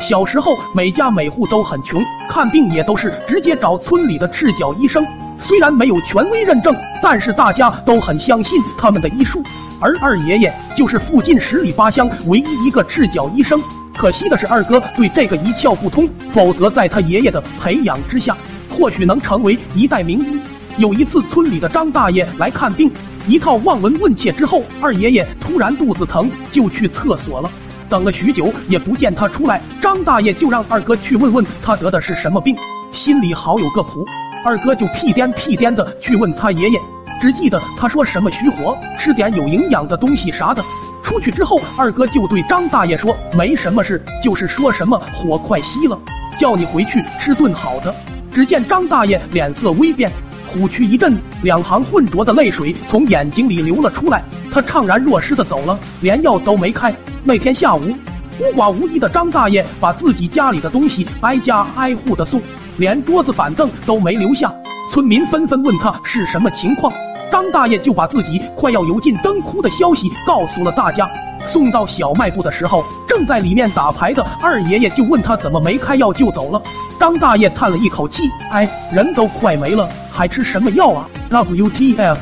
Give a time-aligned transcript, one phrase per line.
[0.00, 5.04] 小时候每家每户都很穷，看病也都是直接找村里的赤脚医生。
[5.40, 9.42] 虽然没有权威认证，但是大家都很相信他们的医术。
[9.80, 13.60] 而二爷爷就是附近十里八乡唯一一个赤脚医生。
[13.94, 18.36] 可惜的是，二哥对这个一窍不通，否则在他爷爷的培养之下，
[18.70, 20.38] 或许能成为一代名医。
[20.78, 22.90] 有一次，村里的张大爷来看病，
[23.26, 27.50] 一套望闻问切之后，二爷爷突然肚子疼，就去厕所了。
[27.88, 32.56] 等了许久也不见他出来，张大爷就让二哥去问问他得的是什么病，
[32.92, 34.04] 心里好有个谱。
[34.44, 36.80] 二哥就屁颠屁颠的去问他爷爷，
[37.20, 40.62] 只记得他说什么虚火，吃点有营养的东西啥的。
[41.02, 45.96] 出去之后，二哥就对张大爷说：“没什么事，就是说什么火快熄了，
[46.40, 47.94] 叫你回去吃顿好的。”
[48.32, 50.10] 只见张大爷脸色微变，
[50.56, 54.24] 虎躯一震，两行浑浊的泪水从眼睛里流了出来。
[54.50, 56.94] 他怅然若失的走了，连药都没开。
[57.22, 57.80] 那天下午，
[58.38, 62.40] 孤寡无依的张大爷把自己家里的东西挨家挨户的送，
[62.78, 64.50] 连桌子板凳都没留下。
[64.92, 66.90] 村民纷纷问他是什么情况。
[67.30, 71.08] 张大爷就把自己快要油尽灯枯的消息告诉了大家。
[71.48, 76.60] 送到小卖部的时候，正在里面打牌的二爷爷就问他怎么没开药就走了。
[76.98, 82.16] 张大爷叹了一口气，哎，人都快没了，还吃什么药啊？WTF！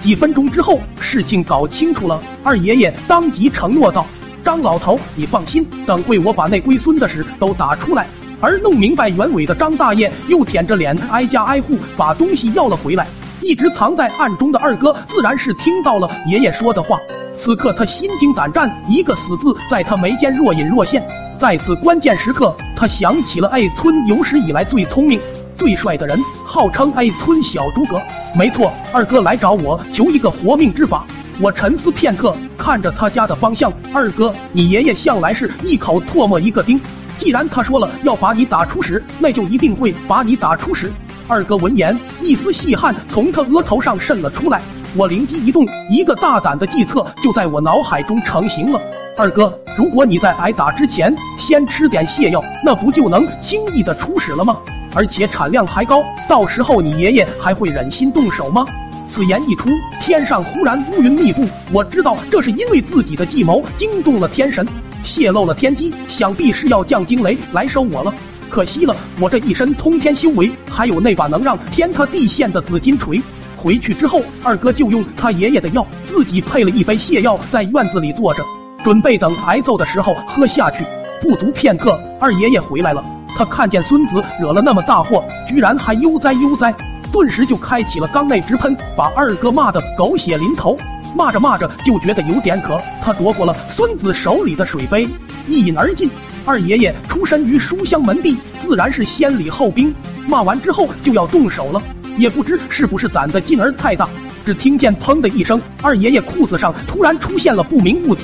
[0.00, 4.06] 几分钟之后，事情搞清楚了，二爷爷当即承诺道
[4.44, 8.06] ：“张老头，你放心，等会我把那龟孙的事都打出来。”
[8.40, 13.04] 而弄明白原委的张大爷又舔着脸挨家挨户把东西要了回来。
[13.48, 17.00] 一直藏在暗中的二哥自然是听到了爷爷说的话，
[17.40, 21.02] 此刻他心惊胆战，一个死字在他眉间若隐若现。
[21.40, 25.18] 在此关键时刻，他想起了 A 村有史以来最聪明、
[25.56, 27.98] 最帅的人，号称 A 村小诸葛。
[28.36, 31.06] 没错，二哥来找我求一个活命之法。
[31.40, 36.78] 我沉思片刻，看着他家的方向，二哥，你爷爷向来是一口唾沫一个钉，
[37.18, 40.92] 既然他说了要把你打出屎，那就一定会把你打出屎。
[41.30, 44.62] 二哥闻言，一丝细汗从他额头上渗了出来。
[44.96, 48.80] 我灵机一动，一个大胆的计策就在我脑海中成型了。
[49.14, 54.56] 二哥，如果你在挨打之前先吃点泻药，那不就能轻易的出屎了吗？
[54.94, 58.64] 而且产量还高，到时候你爷爷还会忍心动手吗？
[59.12, 59.68] 此言一出，
[60.00, 61.44] 天上忽然乌云密布。
[61.74, 64.66] 我知道这是因为自己的计谋惊动了天神，
[65.04, 68.14] 泄露了天机，想必是要降惊雷来收我了。
[68.48, 73.20] 可惜了，我这一身通天修为，还有那把能让天塌地陷的紫金锤。
[73.56, 78.42] 回去之后，二哥就用他爷爷的药，自己配了一杯泻药，在院子里坐着，
[78.82, 80.84] 准备等挨揍的时候喝下去。
[81.20, 83.04] 不足片刻，二爷爷回来了。
[83.36, 86.74] 他看见孙子惹了那么大祸，居然还悠哉悠哉，
[87.12, 90.76] 顿时就开启了缸内直喷，把二哥骂得狗血淋头。
[91.16, 95.08] 骂着骂着就觉得有点渴，他夺过了孙子手里的水杯，
[95.48, 96.10] 一饮而尽。
[96.44, 99.94] 二爷爷出身于书香门第，自然是先礼后兵。
[100.26, 101.82] 骂完之后就要动手了，
[102.16, 104.08] 也不知是不是攒的劲儿太大，
[104.44, 108.22] 只听见砰的一声，二爷爷裤子上突然出现了不明物体。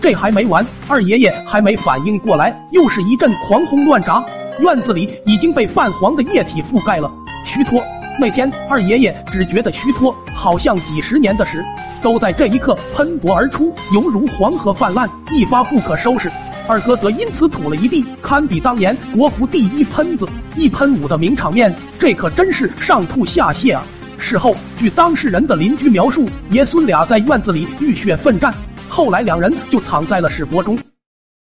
[0.00, 4.24] 这还没完，二爷爷还没反应过来，又是一阵狂轰乱炸，
[4.60, 7.10] 院子里已经被泛黄的液体覆盖了。
[7.46, 7.82] 虚脱，
[8.20, 11.64] 那天二爷爷只觉得虚脱，好像几十年的屎
[12.02, 16.30] 都在这一刻喷薄而出，犹如黄河泛滥，一发不可收拾。
[16.68, 23.82] 二哥则因此吐了一地，堪比当年国服第一喷子，一喷五的名场面，这可真是上吐下泻啊！
[24.18, 28.52] 事后，据当事人的邻居描述，爷孙俩在院子里浴血奋战，
[28.88, 30.76] 后来两人就躺在了屎泊中。